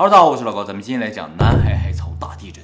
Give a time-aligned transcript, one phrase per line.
[0.00, 2.62] Hello，大家好，我是老高，咱们今天来讲南海海槽大地震。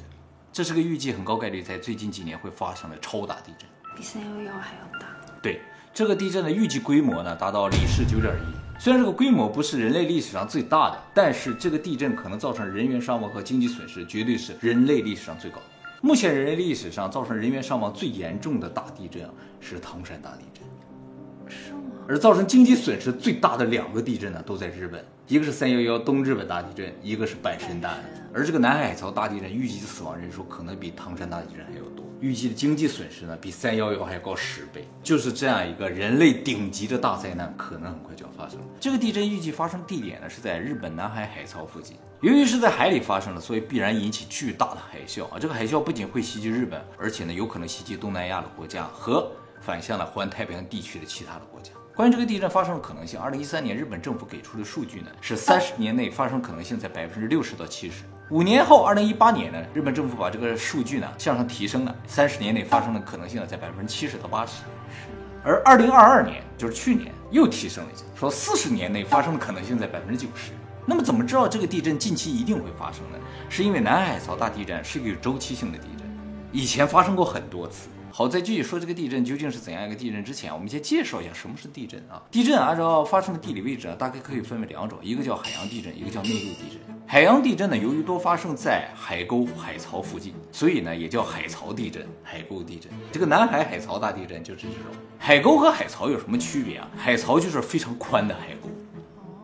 [0.53, 5.09] 这是个预计很高概率在最近几年会发生的超大地震，比三幺幺还要大。
[5.43, 5.61] 对，
[5.93, 8.81] 这个地震的预计规模呢达到里氏九点一。
[8.81, 15.59] 虽然这个规模不是人类历史上最大的，但是这个地震可能造成人员伤亡和经济损失，绝对是人类历史上最高。
[16.03, 20.63] 目前人类历史上造成人员伤亡最严重的大地震啊，是唐山大地震。
[21.49, 21.81] 是吗？
[22.07, 28.23] 而造成经济损失最大的两个地震呢，都在日本，一个是三幺幺东日本大地震，一个是阪神大地震。
[28.35, 34.87] 而这个南海海槽大地震预计的死亡人数可能比唐山大地震还要多，预计的经济损失呢比三幺幺还要高十倍。
[35.03, 38.61] 就是这样一个人类顶级的大灾难，可能很快就要发生。
[38.79, 45.39] 这个地震预计发生地点呢是在日本南海海槽附近，由于是在海里发生的，所以必然引起巨大的海啸啊！
[45.41, 51.71] 这个海啸不仅会袭击日本，而且呢有可能袭击东南亚的国家和反向的环太平洋地区的其他的国家。
[51.95, 58.03] 关于这个地震发生的可能性，二零一三年日本政府给出的数据呢是三十年内发生可能性在百分之六十到七十。
[58.31, 64.65] 五年后，二零一八年呢，日本政府把这个数据呢向上提升了，三十年内发生的可能性呢在百分之七十到八十。
[65.45, 70.51] 而二零二二年，就是去年又提升了一下，说四十年内发生的可能性在百分之九十。
[70.85, 73.19] 那么怎么知道这个地震近期一定会发生呢？
[73.49, 76.04] 是因为南海槽大地震是一个有周期性的地震，
[76.55, 77.89] 以前发生过很多次。
[78.13, 82.23] 好，在具体说这个地震究竟是怎样一个地震之前，我们先介绍一下什么是地震啊。
[82.31, 86.79] 地震按照发生的地理位置啊，大概可以分为两种，一个叫海洋地震，一个叫内陆地震。
[87.09, 92.93] 海洋地震呢，由于多发生在海沟、海槽附近，所以呢也叫海槽地震、海沟地震。
[93.11, 94.77] 这个南海海槽大地震就是这种。
[95.19, 96.89] 海沟和海槽有什么区别啊？
[96.97, 98.69] 海槽就是非常宽的海沟，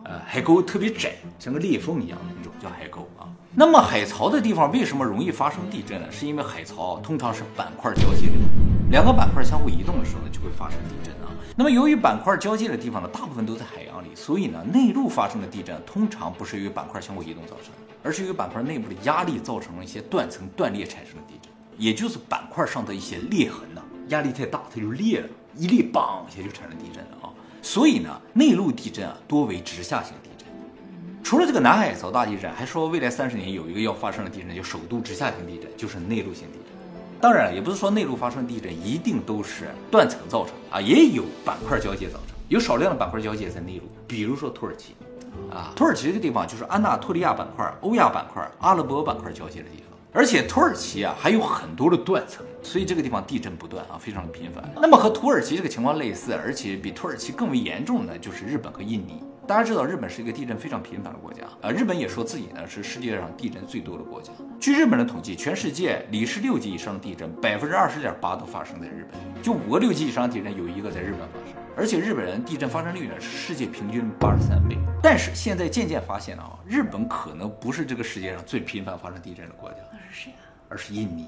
[0.05, 3.20] 呃，海沟特别窄，像个裂缝一样的那种叫海沟啊。
[3.53, 6.07] 那么海槽的地方为什么容易发生地震呢？
[6.09, 11.27] 是因为海槽通常是板块交接的地方，两个板块相互移动的时候呢，就会发生地震啊。
[11.57, 25.27] 那么由于板块交接的地方呢，大部分都在海洋里，所以呢，内陆发生的地震通常不是由于板块相互移动造成的，而是由于板块内部的压力造成了一些断层断裂产生的地震，也就是板块上的一些裂痕呐，压力太大它就裂了，
[25.57, 27.27] 一裂嘣一下就产生地震了啊。
[27.61, 30.30] 所以呢，内陆地震啊多为直下型地震。
[31.23, 36.71] 除了这个南海槽大地震，还说未来三十年有一个要发生的地震叫首都直下型地震，就是内陆型地震。
[37.21, 44.95] 当然了，也不是说内陆发生地震一定都是断层造成啊，也有板块交界造成，有少量的板块交界在内陆，比如说土耳其，
[45.51, 54.67] 啊，土耳其这个地方就是安纳托利亚板块、欧亚板块、阿拉伯板块交界的地方，而且土耳其啊还有很多的断层，所以这个地方地震不断啊，非常的频繁。
[54.75, 59.23] 那么和土耳其这个情况类似，而且比土耳其更为严重的就是日本和印尼。
[59.51, 61.69] 大家知道，日本是一个地震非常频繁的国家啊。
[61.69, 64.31] 日本也说自己呢是世界上地震最多的国家。
[64.61, 69.43] 据日本的统计，全世界里氏六级以上的地震，百分之二十点八都发生在日本。
[69.43, 71.59] 就五个六级以上的地震，有一个在日本发生。
[71.75, 74.77] 而且日本人地震发生率呢是世界平均八十三倍。
[75.03, 80.47] 但是现在渐渐发现啊，日本可能不是这个世界上最频繁发生地震的国家，那是谁啊？
[80.69, 81.27] 而是印尼。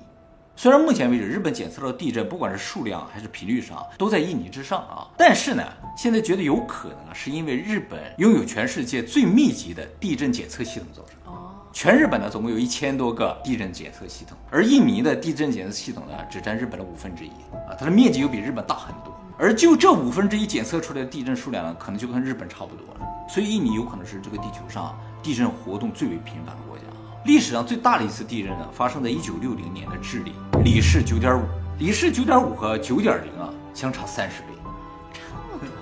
[0.56, 5.08] 虽然目前为止，日本检测到地震，不管是数量还是频率上，都在印尼之上啊。
[5.18, 5.64] 但是呢，
[5.97, 11.34] 现在觉得有可能啊，是因为日本拥有全世界最密集的地震检测系统造成。
[11.34, 17.30] 哦，全日本呢，总共有一千多个地震检测系统，而印尼的地震检测系统呢，只占日本的五分之一
[17.68, 19.12] 啊，它的面积又比日本大很多。
[19.40, 23.02] 而就这五分之一检测出来的地震数量呢，可能就跟日本差不多了。
[23.28, 26.84] 所以印尼有可能是这个地球上地震活动最为频繁的国家。
[27.26, 31.44] 历史上最大的一次地震呢，发生在一九六零年的智利，里氏九点五，
[31.80, 34.48] 里氏九点五和九点零啊，相差三十倍。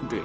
[0.08, 0.20] 对，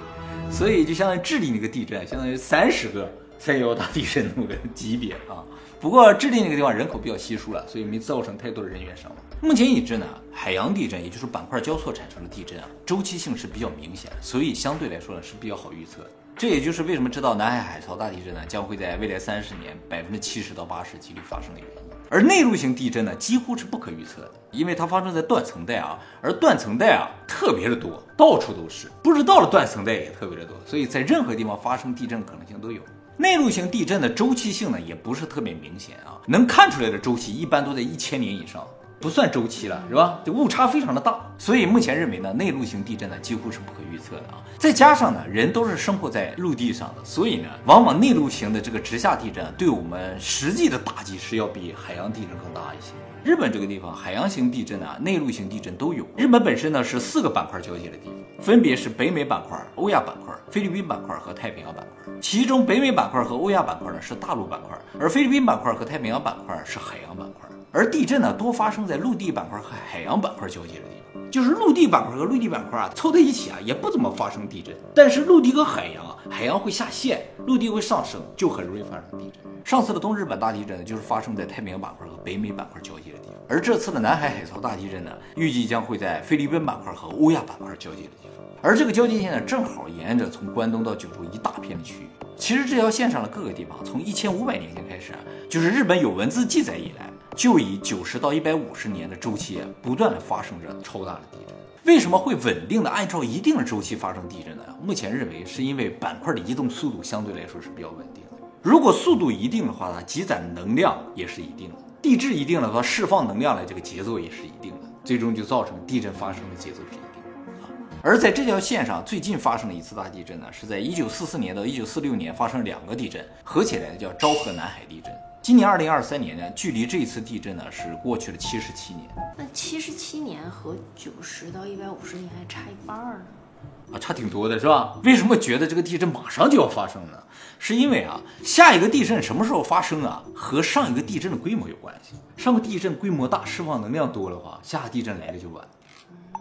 [0.50, 5.40] 所以就相当于智利那个地震，相当于三十个三幺大地震那么个级别啊。
[5.78, 9.18] 不过智利那个地方人口比较稀疏了，所以没造成太多的人员伤亡。
[9.42, 16.00] 目前已知呢，海洋地震也就是板块交错产生的地震啊，周期性是比较明显的，所以相对来说呢是比较好预测。
[16.34, 21.82] 这也就是为什么知道南海海槽大地震呢将会在未来三十年百分之七十到八十几率发生的原因。
[22.08, 32.80] 而内陆型地震呢几乎是不可预测的，因为它发生在断层带啊，而断层带啊特别的多，到处都是，不知道的断层带也特别的多，所以在任何地方发生地震可能性都有。
[33.16, 38.66] 内陆型地震的周期性呢也不是特别明显啊，能看出来的周期一般都在一千年以上。
[38.98, 40.20] 不算周期了，是吧？
[40.24, 44.42] 就误差非常的大，所以目前认为呢，内陆型地震呢几乎是不可预测的啊。
[44.58, 52.92] 再加上呢，人都是生活在陆地上的，所以呢，往往内陆型的这个直下地震对我们实际的打击是要比海洋地震更大一些。
[53.26, 56.06] 日本这个地方，海洋型地震啊，内陆型地震都有。
[56.16, 62.12] 日本本身呢是四个板块交界的地方，分别是北美板块、欧亚板块、菲律宾板块和太平洋板块。
[62.20, 67.50] 其中北美板块和欧亚板块呢是大陆板块，而菲律宾板块和太平洋板块是海洋板块。
[67.76, 71.30] 而地震呢，多发生在陆地板块和海洋板块交界的地方。
[71.30, 74.74] 就是陆地板块和陆地板块啊凑在一起啊，也不怎么发生地震。
[74.94, 79.42] 但是陆地和海洋啊，海洋会下陷，陆地会上升，就很容易发生地震。
[79.62, 83.34] 上次的东日本大地震呢，就是发生在太平洋板块和北美板块交界的地方。
[83.46, 88.42] 而这次的南海海槽大地震呢，预计将会在菲律宾板块和欧亚板块交界的地方。
[88.62, 92.06] 而这个交界线呢，正好沿着从关东到九州一大片的区域。
[92.38, 95.18] 其实这条线上的各个地方，从一千五百年前开始啊，
[95.50, 97.05] 就是日本有文字记载以来，
[97.36, 101.54] 就以九十到一百五十年的周期，不断的发生着超大的地震。
[101.84, 104.62] 为什么会稳定的按照一定的周期发生地震呢？
[104.82, 108.42] 目前认为是因为板块的移动速度相对来说是比较稳定的。
[108.62, 117.68] 如果速度一定的话呢，积攒能量也是一定的，地质一定的话，释放能量的这个节奏也是一定的，最终就造成地震发生的节奏是一定的啊。
[118.02, 125.12] 而在这条线上，最近发生的一次大地震呢，是在一九四四年到一九四六年发生两个地震，合起来叫昭和南海地震。
[125.46, 129.08] 今年二零二三年呢，距离这一次地震呢是过去了七十七年
[129.38, 133.94] 那七十七年和九十到一百五十年还差一半儿呢。
[133.94, 134.98] 啊，差挺多的是吧？
[135.04, 137.22] 为什么觉得这个地震马上就要发生呢？
[137.60, 142.16] 是因为啊，下一个地震什么时候发生啊，和上一个地震的规模有关系。
[142.36, 145.64] 上个地震规模大，释放能量多的话，下个地震来的就晚，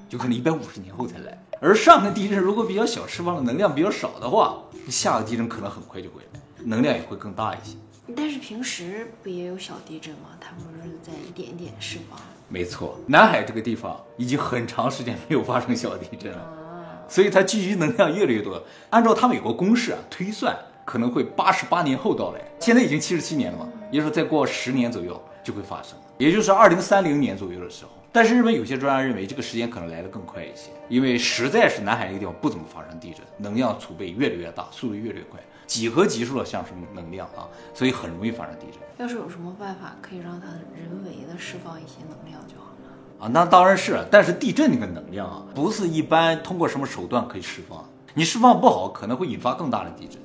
[0.09, 1.39] 就可能一百五十年后才来。
[1.61, 4.57] 而上个地震如果比较小，释放的能量比较少的话，
[4.89, 7.77] 下个地震可能很快就会来，能量也会更大一些。
[8.15, 10.29] 但是平时不也有小地震吗？
[10.39, 12.19] 它不是在一点一点释放。
[12.47, 18.61] 没错，南海这个地方已经很长时间没有发生小地震了，所以它聚集能量越来越多。
[18.91, 20.55] 按照他们有个公式啊，推算
[20.85, 22.41] 可能会八十八年后到来。
[22.59, 27.91] 现在已经七十七年了嘛，也就是再过十年左右就会发生，也就是二零三零年左右的时候。
[28.11, 38.79] 但是日本有些专家认为这个时间可能来得更快一些，因为实在是南海这个地方不怎么发生地震，能量储备越来越大，速度越来越快，几何级数的上升能量啊，所以很容易发生地震。
[38.97, 43.25] 要是有什么办法可以让它人为的释放一些能量就好了。
[43.25, 47.83] 啊，那当然是，但是地震那个能量啊，不是一般通过什么手段可以释放。
[48.13, 50.17] 你释放不好，可能会引发更大的地震。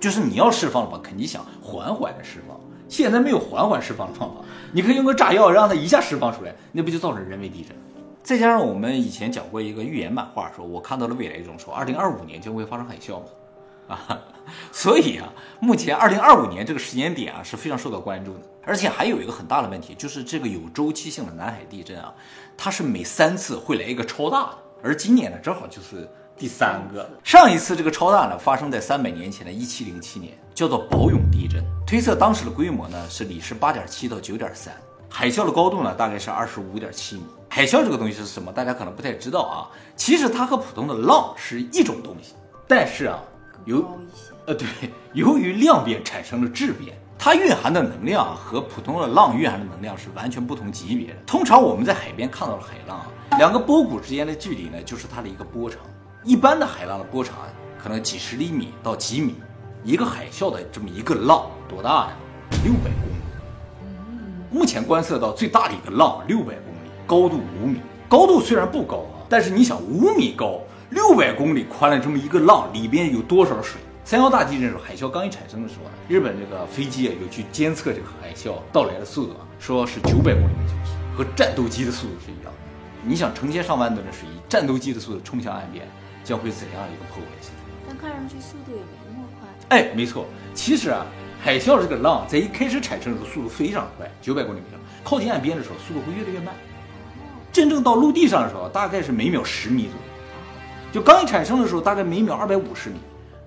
[0.00, 2.58] 就是你要释放的话，肯定想缓缓的释放。
[2.88, 4.40] 现在没有缓缓释放的方法，
[4.72, 7.76] 你可以用个炸药让它一下释放出来，那不就造成人为地震？
[8.22, 14.20] 再加上我们以前讲过一个预言漫画，说我看到了未来中说，二零二五年将会发生海啸嘛，啊，
[14.72, 18.40] 所以啊，目前二零二五年这个时间点啊是非常受到关注的。
[18.64, 22.12] 而且还有一个很大的问题，就是这个有周期性的南海地震啊，
[22.54, 26.06] 它是每三次会来一个超大的，而今年呢正好就是
[26.38, 27.08] 第三个。
[27.24, 34.72] 上一次这个超大呢发生在三百年前的一七零七年，叫做宝永地震，推测当时的规模呢是里氏八点七到九点三，
[35.08, 37.24] 海啸的高度呢大概是二十五点七米。
[37.48, 38.52] 海啸这个东西是什么？
[38.52, 39.66] 大家可能不太知道啊。
[39.96, 42.34] 其实它和普通的浪是一种东西，
[42.68, 43.18] 但是啊，
[43.64, 43.84] 由。
[44.46, 44.66] 呃对，
[45.12, 51.20] 由于量变产生了质变，它蕴含的能量和普通的浪蕴含的能量是完全不同级别的。
[51.26, 53.06] 通常我们在海边看到的海浪啊，
[53.36, 55.80] 两个波谷之间的距离呢，就是它的一个波长。
[56.28, 57.48] 一般的海浪的波长啊
[57.82, 59.36] 可能几十厘米到几米，
[59.82, 62.10] 一个海啸的这么一个浪多大呢？
[62.62, 64.50] 六百公里。
[64.50, 67.80] 目前观测到最大的一个浪六百公里，高度五米。
[68.10, 70.60] 高度虽然不高啊，但是你想五米高，
[70.90, 73.80] 六百公里宽的这么一个浪，里边有多少水？
[74.04, 82.58] 三幺大地震的时候，海啸刚一产生的时候呢，日本这个飞机啊有去监测这个海啸到来的速度啊，说是九百公里每小时，和战斗机的速度是一样的。
[83.02, 85.88] 你想成千上万吨的水以战斗机的速度冲向岸边，
[86.28, 87.52] 将会怎样一个破坏性？
[87.86, 89.48] 但看上去速度也没那么快。
[89.70, 91.06] 哎，没错，其实啊，
[91.42, 96.54] 海啸这个浪在一开始产生的时候速度非常快，九百公里每小时，靠近岸边的时候速度会越来越慢，
[97.50, 100.92] 真正到陆地上的时候大概是每秒十米左右。
[100.92, 102.96] 就刚一产生的时候大概每秒二百五十米，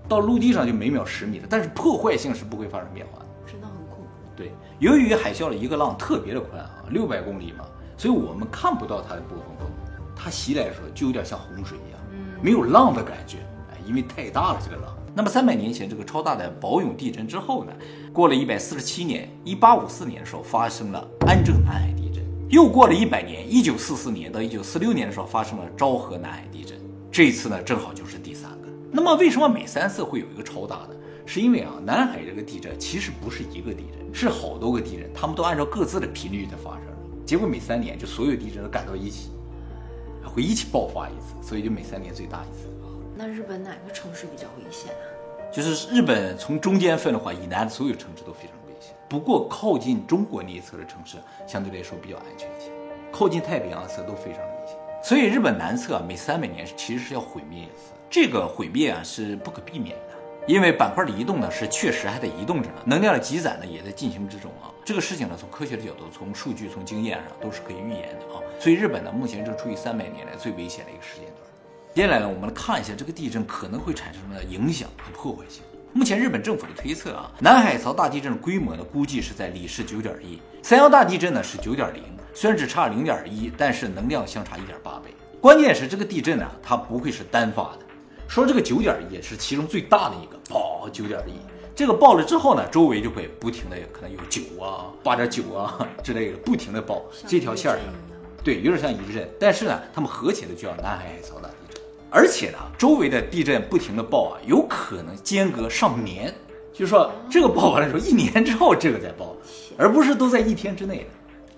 [0.09, 3.25] 到陆地上就每秒十米了，但是破坏性是不会发生变化的。
[3.45, 4.07] 真的很恐怖。
[4.35, 7.63] 对，由于海啸的一个浪特别的宽啊，六百公里嘛，
[7.95, 9.71] 所以我们看不到它的波峰高度，
[10.15, 12.00] 它袭来的时候就有点像洪水一样，
[12.41, 13.37] 没有浪的感觉，
[13.71, 14.95] 哎，因为太大了这个浪。
[15.13, 17.73] 那么三百年前这个超大的宝永地震之后呢，
[18.13, 26.77] 过了一百四十七年，一八五四年的时候发生了安政南海地震，又过了一百年，一九四四年到一九四六年的时候发生了昭和南海地震，
[27.11, 28.67] 这一次呢正好就是第三个。
[28.89, 30.95] 那么为什么每三次会有一个超大的？
[31.25, 36.85] 是因为啊，南海这个地震其实不是一个地震，是好多个地震，它们都按照各自的频率在发生，
[37.25, 39.29] 结果每三年就所有地震都赶到一起，
[40.27, 42.69] 会一起爆发一次，所以就每三年最大一次。
[43.15, 45.03] 那日本哪个城市比较危险啊？
[45.51, 48.93] 就是日本从中间分的话，以南的所有城市都非常危险。
[49.09, 52.71] 不过靠近中国那一侧的城市相对来说比较安全一些，
[53.11, 54.77] 靠近太平洋侧都非常危险。
[55.03, 60.10] 所以日本南侧啊每三百年其实是要毁灭一次，这个毁灭啊是不可避免的。
[60.47, 64.73] 因为板块的移动呢是确实还在移动着呢，能量的积攒呢也在进行之中啊。
[64.83, 68.41] 这个事情呢，从科学的角度、从数据、从经验上都是可以预言的啊。
[68.59, 71.37] 所以日本呢，目前正处于三百年来最危险的一个时间段。
[71.93, 75.61] 接下来呢，我们来看一下这个地震可能会产生的影响和破坏性。
[75.93, 82.01] 目前日本政府的推测啊，南海槽大地震的规模呢，估计是在里氏九点一，三幺大地震呢是九点零，
[82.33, 85.13] 虽然只差零点一，但是能量相差一点八倍。
[85.39, 87.79] 关键是这个地震呢，它不会是单发的。
[88.31, 91.33] 说这个九点一是其中最大的一个，爆九点一，
[91.75, 97.79] 这个爆了之后呢，周围就会不停的可能有九啊、八点九啊之类的，不停的爆这条线上，
[98.41, 106.33] 对，有点像余震，但是呢，他们合起来就叫南海海槽大地震，而且呢，周围的地震不停的爆啊，有可能间隔上年，
[106.71, 109.35] 就是说这个爆完了之后，一年之后这个再爆，
[109.77, 111.05] 而不是都在一天之内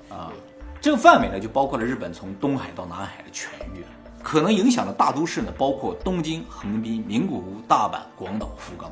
[0.09, 0.33] 的，啊，
[0.81, 3.85] 这个范围呢就包括了日本从东海到南海的全域。
[4.23, 8.89] 可能影响的大都市呢，包括东京、横滨、名古屋、大阪、广岛、福冈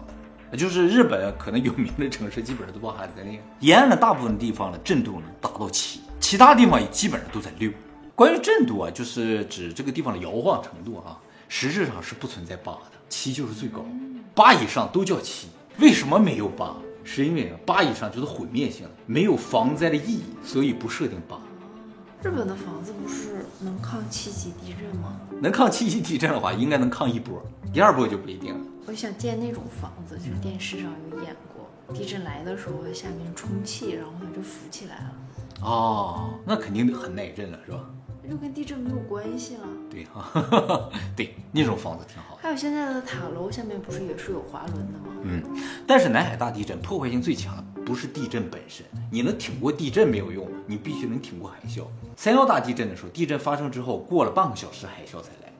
[0.51, 3.41] 也，就是日本可能有名的城市，基本上都包含在内。
[3.61, 7.71] 沿岸的大部分地方呢，震度能达到七，其他地方也基本上都在六。
[8.13, 13.85] 关于震度啊，就是指这个地方的摇晃程度啊，实质上是不存在八的，七就是最高，
[14.35, 15.47] 八以上都叫七。
[15.79, 16.75] 为什么没有八？
[17.03, 21.39] 是因为八以上就是毁灭性，没有防灾的意义，所以不设定八。
[22.23, 25.19] 日本的房子不是能抗七级地震吗？
[25.41, 27.41] 能抗七级地震的话，应该能抗一波，
[27.73, 28.59] 第二波就不一定了。
[28.85, 35.15] 我想建那种房子，就是电视上有演过，地震来的时候下面充气，然后它就浮起来了。
[35.63, 37.79] 哦，那肯定很耐震了，是吧？
[38.29, 39.67] 就跟地震没有关系了。
[39.89, 42.37] 对哈，对，那种房子挺好。
[42.41, 45.07] 还有现在的塔楼下面不是也是有滑轮的吗？
[45.23, 45.43] 嗯，
[45.85, 51.83] 但是南海大地震破坏性最强的不是地震本身，你能挺过地震没有用，你必须能挺过海啸。
[52.15, 55.51] 三幺大地震的时候，地震发生之后过了半个小时，海啸才来，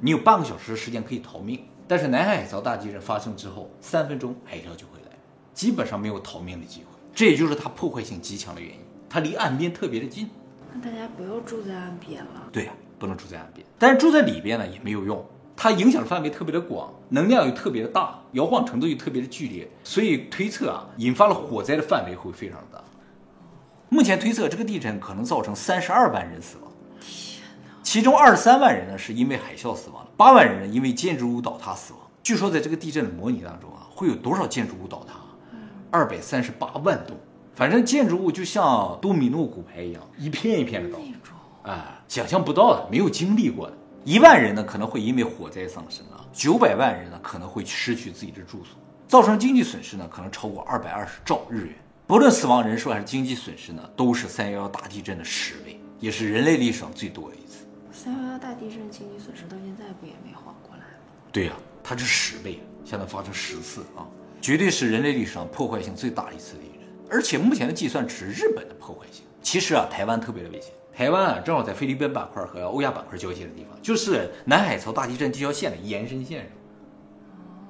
[0.00, 1.60] 你有半个小时的时间可以逃命。
[1.88, 5.16] 但是南海海槽大地震发生之后，三分钟海啸就会来，
[5.52, 6.86] 基本上没有逃命的机会。
[7.12, 10.30] 这也就是它破坏性极强的原因，它离岸边特别的近。
[10.72, 12.48] 那大家不要住在岸边了。
[12.52, 15.24] 对呀，不能住在岸边，但是住在里边呢也没有用，
[15.56, 22.82] 它影响的范围特别的广，能量又特别的大，摇晃程度又特别的剧烈，所以推测啊，引发了火灾的范围会非常大。
[23.88, 27.80] 目前推测这个地震可能造成三十二万人死亡，天哪！
[27.82, 32.02] 其中二十三万人呢是因为海啸死亡的，八万人呢因为建筑物倒塌死亡。
[32.22, 35.14] 据说在这个地震的模拟当中啊，会有多少建筑物倒塌？
[35.90, 37.16] 二百三十八万栋。
[37.60, 40.98] 反正建筑物就像多米诺骨牌一样，一片一片的倒，
[41.70, 43.76] 啊，想象不到的，没有经历过的。
[44.02, 51.74] 一万人呢可能会因为火灾丧生啊，九百万人呢可能会失去自己的住所，造成经济损失呢可能超过二百二十兆日元。
[52.06, 57.66] 不论死亡人数还是经济损失呢，都是三幺幺大地震的十倍，也是人类历史上最多的一次。
[57.92, 60.86] 三幺幺大地震经济损失到现在不也没缓过来吗？
[61.30, 61.52] 对呀，
[61.84, 64.08] 它是十倍，现在发生十次啊，
[64.40, 66.79] 绝对是人类历史上破坏性最大的一次地震。
[67.10, 70.70] 而且目前的计算只是日本的破坏性，其实啊，台湾特别的危险。
[70.94, 76.50] 台湾啊，正好在菲律宾板块和欧亚板块交界的地方，就是南海槽大地震这条线的延伸线上，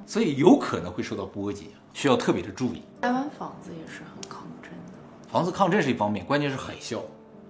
[0.04, 2.82] 所以有可能会受到波及，需要特别的注意。
[3.02, 7.00] 台湾房子也是很抗震的，房子抗震是一方面，关键是海啸，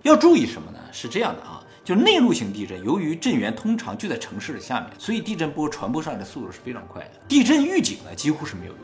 [0.02, 0.78] 要注意什么呢？
[0.92, 7.12] 是这样的啊，就内陆型地震，由于震源通常就在城市的下面，所以地震波传播上来的速度是非常快的。
[7.26, 8.82] 地震预警呢，几乎是没有用。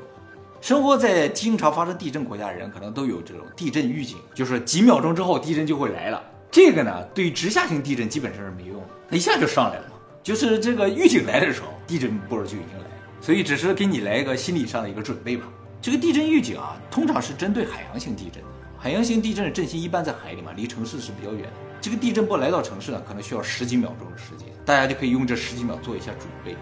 [0.66, 6.20] 生活在经常发生地震国家的人，可能都有这种地震预警，就是几秒钟之后地震就会来了。
[6.50, 9.92] 这个呢，对于直下型地震基本上是没用，它一下就上来了嘛。
[10.24, 15.46] 就是这个预警来的时候，地震波就已经来了，所以只是给你来一个心理上的一个准备吧。
[15.80, 18.48] 这个地震预警啊，通常是针对海洋型地震的。
[18.76, 21.50] 海洋型地震的震心一般在海里嘛，离城市是比较远的。
[21.80, 26.56] 这个地震波来到城市呢，可能需要十几秒钟的时间，大家就可以用这十几秒做一下准备。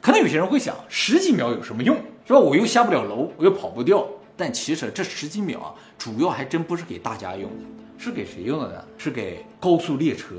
[0.00, 1.94] 可能有些人会想，十几秒有什么用？
[2.34, 2.40] 说？
[2.40, 4.06] 我又下不了楼，我又跑不掉。
[4.36, 7.64] 但其实这十几秒啊，主要还真不是给大家用的，
[7.98, 8.84] 是给谁用的呢？
[8.96, 10.36] 是给高速列车，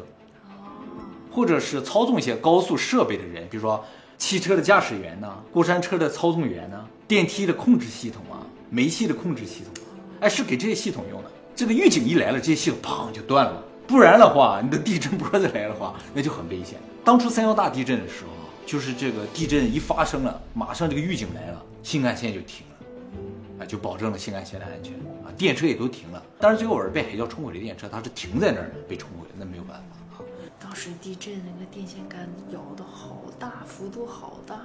[1.32, 3.84] 或者是操纵一些高速设备的人，比如说
[4.18, 11.30] 汽车的驾驶员呢，过山车的操纵员呢，电梯的控制系统啊，煤气的控制系统啊，哎，是给这些系统用的。
[11.56, 13.64] 这个预警一来了，这些系统砰就断了。
[13.86, 16.80] 不然的话，你的地震 波再来的话，那就很危险。
[17.04, 18.41] 当初三幺大地震的时候。
[18.65, 24.94] 就是这个地震一发生了，马上这个预警来了，新干线就停了，啊，就保证了新干线的安全
[25.25, 26.24] 啊，电车也都停了。
[26.39, 30.24] 但是最后是被海啸冲毁的电车，它是停在那儿被冲毁了，那没有办法。
[30.60, 34.56] 当时地震那个电线杆摇的好大，幅度好大，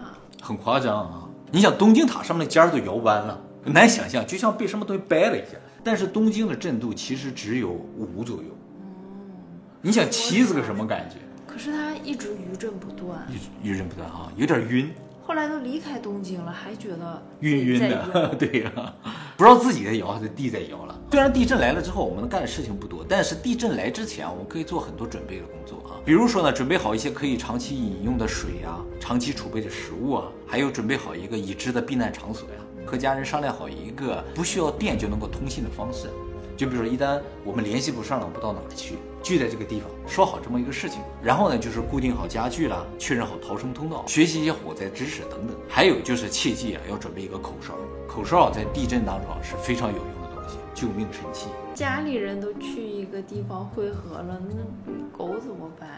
[0.40, 1.28] 很夸张啊！
[1.50, 5.56] 你想东京塔上面的尖儿都摇弯了，难想象，就像被什么东西掰了一下。
[5.82, 8.50] 但是东京的震度其实只有五左右，
[8.80, 9.34] 嗯，
[9.80, 11.16] 你想七是个什么感觉？
[11.56, 13.26] 可是他一直余震不断，
[13.62, 14.90] 余余震不断啊，有点晕，
[15.26, 18.94] 后来都离开东京了，还觉得晕晕的， 对呀、
[19.38, 20.94] 不知道自己在摇还是地在摇了。
[21.10, 25.96] 虽然地震来了之后，我们能干的事情不多，但是地震来之前，我们可以做很多准备的工作啊。
[26.04, 36.10] 比如说呢，准备好一些可以长期饮用的水啊，长期储备的食物啊，还有准备好一个已知的避难场所呀、和家人商量好一个不需要电就能够通信的方式。
[36.56, 41.00] 就比如说，一旦我们联系不上了，不知道哪儿去，聚在这个地方，说好这么一个事情。
[41.22, 45.54] 然后呢，就是固定好家具啦，确认好逃生通道，学习一些火灾知识等等。
[45.68, 47.74] 还有就是切记啊，要准备一个口哨。
[48.08, 51.48] 口哨在地震当中啊是非常有用的东西，救命神器。
[51.74, 55.88] 家里人都去一个地方汇合了，那狗怎么办？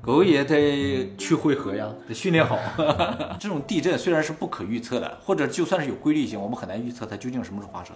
[0.00, 2.56] 狗也得去汇合呀，得训练好。
[3.38, 7.94] 这种地震虽然是不可预测的，或者就算是有规律性，我们很难预测它究竟什么时候发生。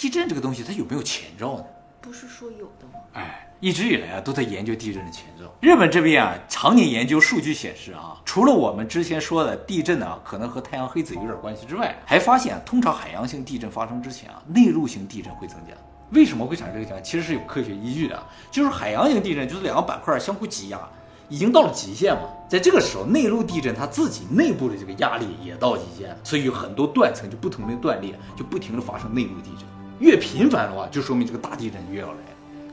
[0.00, 1.64] 地震这个东西，它有没有前兆呢？
[2.00, 2.94] 不是说有的吗？
[3.12, 5.44] 哎，一直以来啊，都在研究地震的前兆。
[5.60, 15.74] 日本这边啊，常年研究，数据显示啊，除了我们之前说的地震呢，可能和太阳黑子有点关系之外，还发现、啊、通常海洋性地震发生之前啊，内陆型地震会增加。
[16.12, 17.04] 为什么会产生这个现象？
[17.04, 20.80] 其实是有科学依据的，就是海洋型地震就是两个板块相互挤压，
[21.28, 22.22] 已经到了极限嘛。
[22.48, 29.68] 在这个时候，内陆地震它自己内部的这个压力也到极限，所以有很多断层就不同的断裂，就不停的发生内陆地震。
[30.00, 32.18] 越频繁的话，就说明这个大地震越要来。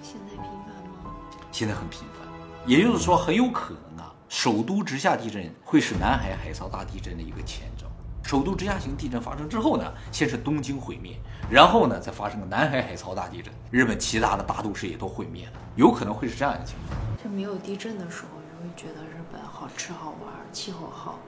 [0.02, 1.14] 现在频繁吗？
[1.52, 2.28] 现在很频繁，
[2.66, 7.86] 也就是说很有可能啊，首都直下地震会是南海海槽大地震的一个前兆。
[8.24, 11.18] 首都直下型地震发生之后呢，先是东京毁灭，
[11.50, 16.98] 然后呢再发生个南海海槽大地震，日本其他的大都市也都毁灭了，有可能会是这样一个情况。
[17.22, 21.20] 就没有地震的时候，你会觉得日本好吃好玩，气候好。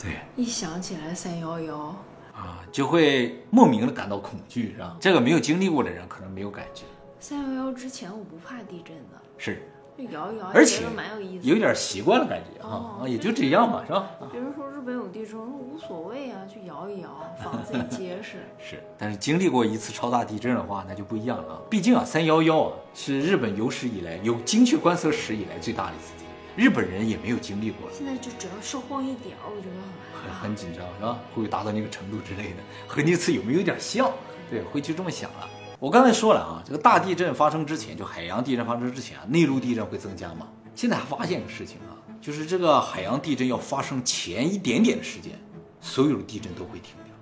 [0.00, 1.96] 对一想起来三幺幺，
[2.38, 4.96] 啊，就会莫名的感到恐惧，是吧？
[5.00, 6.84] 这个没有经历过的人可能没有感觉，
[7.18, 9.62] 三幺幺之前我不怕地震的，是
[9.98, 11.52] 就摇一摇，而且蛮有意思的。
[11.52, 13.98] 有点习惯了感觉啊，啊也就这样吧，是吧？
[14.20, 17.08] 啊别人说日本有地震，我说无所谓啊，去摇一摇，
[17.42, 18.36] 房子也结实。
[18.62, 21.60] 是，但是经历过一次超大地震的话，那就不一样了啊。
[21.68, 26.27] 毕竟啊，三幺幺啊是日本有史以来有精确观测史以来最大的一次地震，
[26.58, 29.76] 日本人也没有经历过，现在就只要稍晃一点儿，我觉得
[30.12, 30.50] 很很。
[30.50, 31.16] 很紧张，是吧？
[31.32, 32.56] 会不会达到那个程度之类的？
[32.84, 34.10] 和那次有没有点像？
[34.50, 35.48] 对，会去这么想了。
[35.78, 40.48] 我刚才说了啊，这个大地震发生之前，就海洋地震发生之前啊，内陆地震会增加嘛。
[40.74, 45.38] 现在还发现个事情啊，就是这个海洋地震要发生前一点点的时间，
[45.80, 47.14] 所有的地震都会停掉。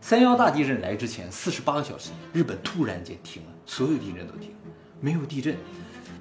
[0.00, 4.56] 三幺大地震来之前四十八个小时，日本突然间停了，所有地震都停了，
[5.02, 5.54] 没有地震。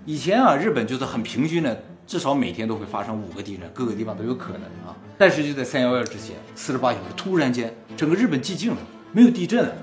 [0.06, 4.98] 以前啊，日本就是很平均的，至少每天都会发生五个地震，各个地方都有可能啊。
[5.16, 8.78] 但是就在三幺幺之前，四十八小时突然间，整个日本寂静了，
[9.12, 9.76] 没有地震了。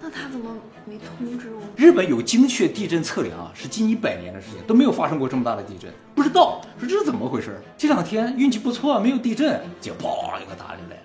[0.00, 1.60] 那他怎么没通知我？
[1.76, 7.60] 日本有精确地震测量啊，是近一百年的时间都没有发生过这么大的地震，不知道说这是怎么回事？
[7.76, 11.02] 这两天运气不错啊，没有地震，结果砰一个大的来了。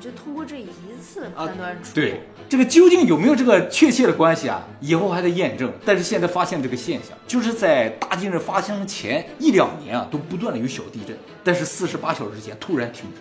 [0.00, 0.66] 就通过这一
[1.00, 4.66] 次啊判断出，对，这个究竟有没有这个确切的关系啊？
[4.80, 5.70] 以后还得验证。
[5.84, 13.20] 但是现在发现这个现象，就是在大地震发生前一两年啊，都不断的有小地震，但是四十八小时前突然停止。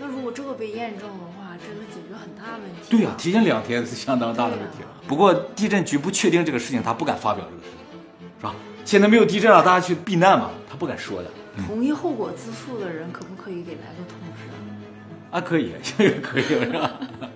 [0.00, 2.88] 那如果这个被验证的话，真的解决很大问题。
[2.88, 4.88] 对呀、提前两天是相当大的问题了。
[5.06, 7.98] 不过地震局不确定这个事情，他不敢发表这个事情，
[8.38, 8.54] 是吧？
[8.84, 11.30] 现在没有地震了，大家去避难嘛，他不敢说的。
[11.66, 14.29] 同意后果自负的人，可不可以给来个通知？
[15.30, 16.90] 啊，可以， 这个可以了，是吧？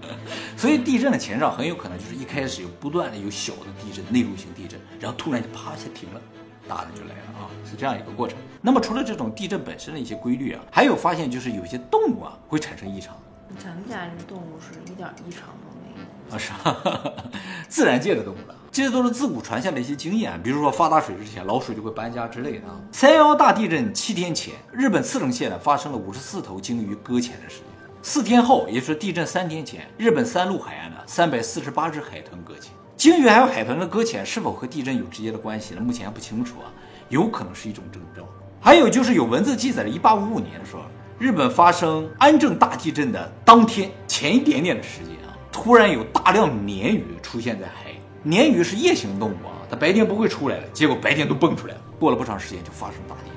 [0.57, 6.21] 所以地震的前兆很有可能就是一开始有不断的有小的地震，内陆型地震，然后突然就啪一下停了，
[6.69, 8.37] 大的就来了啊，是这样一个过程。
[8.61, 13.17] 那么除了这种地震本身的一些规律啊，还有发现就是有些动物啊会产生异常
[13.59, 16.35] 咱们家这动物是一点异常都没有。
[16.35, 17.13] 啊，是吧？
[17.69, 18.55] 自然界的动物了。
[18.73, 22.75] 这些都是自古传下的一些经验，比如说发大水之前，老鼠就会搬家之类的啊。
[22.91, 27.67] 三幺幺大地震七天前，日本茨城县呢发生了五十四头鲸鱼搁浅的事件。
[28.07, 32.71] 四天后，也就是地震三天前，日本三陆海岸呢三百四十八只海豚搁浅。
[32.99, 35.81] 鲸鱼还有海豚的搁浅是否和地震有直接的关系呢？
[35.81, 36.69] 目前还不清楚啊，
[37.09, 38.23] 有可能是一种征兆。
[38.61, 40.83] 还有就是有文字记载的，一八五五年的时候，
[41.19, 47.97] 日本发生安政大地震的当天前一点点的时间啊，突然有大量鲶鱼出现在海里。
[48.31, 51.81] 鲶鱼是夜行动物啊，它白天不会出来的，结果白天都蹦出来了。
[51.99, 53.35] 过了不长时间就发生大地震。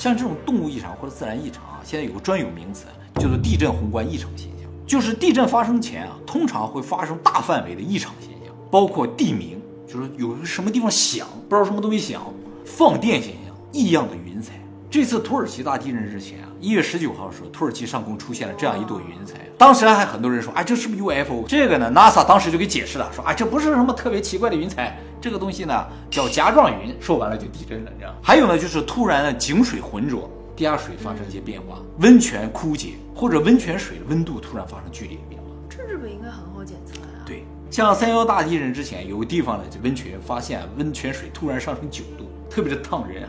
[0.00, 2.86] 像这种动物异常或者自然异常啊，现在有个专有名词，
[3.16, 4.66] 叫做地震宏观异常现象。
[4.86, 12.22] 就是地震发生前啊，通常会发生大范围的异常现象，包括地鸣，就是有什么地方响，不知道什么东西响，
[12.64, 14.54] 放电现象，异样的云彩。
[14.90, 19.36] 这次土耳其大地震之前啊，一月十九号的时候，土耳其上空出现了这样一朵云彩。
[19.56, 21.44] 当时还很多人说，哎，这是不是 UFO？
[21.46, 26.92] 这个呢，NASA 当时就给解释了，说，哎，这不是什么特别奇怪的云彩，这个东西呢叫夹状云。
[26.98, 28.12] 说完了就地震了，你知道？
[28.20, 35.46] 还有呢，就是突然的井水浑浊，地下水发生一些变化，温泉枯竭，或者温泉水的温度突然发生剧烈变化。
[35.68, 37.22] 这日本应该很好检测呀。
[37.24, 43.28] 对，像三幺大地震之前，有个地方呢，这温泉发现温泉水突然上升九度，特别的烫人啊，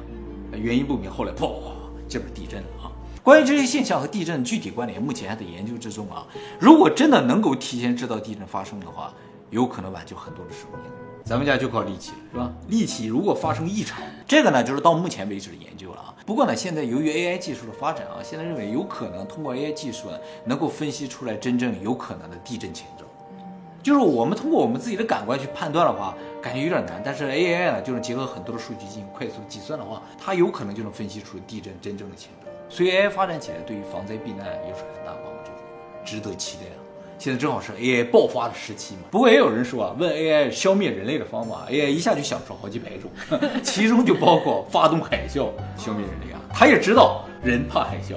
[0.58, 1.10] 原因不明。
[1.10, 1.50] 后来砰，
[2.08, 2.92] 这边地震了啊。
[3.24, 6.26] 关于这些现象和地震具体关联，目前还在研究之中啊。
[6.60, 9.14] 如果真的能够提前知道地震发生的话，
[9.50, 10.92] 有可能挽救很多的生命。
[11.24, 12.52] 咱们家就靠力气了，是吧？
[12.68, 16.16] 力气如果发生异常，这个呢就是到目前为止的研究了啊。
[16.26, 23.06] 不过呢，现在由于 AI 技术的发展啊，现在认为有可能通过 AI 技术呢，能够分析出来真正有可能的地震前兆。
[23.84, 27.02] 就是我们通过我们自己的感官去判断的话，感觉有点难。
[27.04, 32.50] 但是 AI 呢，就是结合很多的数据进行快速计算的话，它有可能就能分析出地震真正的前兆。
[32.70, 35.52] 所以 AI 发展起来，对于防灾避难也是很大帮助，
[36.06, 36.80] 值得期待啊！
[37.18, 39.02] 现在正好是 AI 爆发的时期嘛。
[39.12, 43.12] 不过也有人说啊，问 AI 消灭人类的方法，AI 一下就想出好几百种，
[43.62, 46.40] 其中就包括发动海啸消灭人类啊。
[46.54, 48.16] 他也知道人怕海啸。